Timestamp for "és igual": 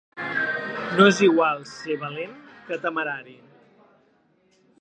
1.09-1.61